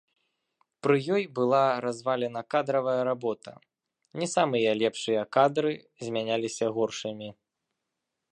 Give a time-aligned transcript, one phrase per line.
[0.85, 3.51] Пры ёй была развалена кадравая работа,
[4.23, 5.71] не самыя лепшыя кадры
[6.07, 7.29] замяняліся горшымі.